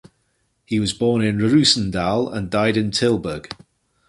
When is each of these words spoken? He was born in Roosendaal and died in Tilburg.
He 0.65 0.79
was 0.79 0.93
born 0.95 1.21
in 1.21 1.37
Roosendaal 1.37 2.33
and 2.35 2.49
died 2.49 2.75
in 2.75 2.89
Tilburg. 2.89 3.51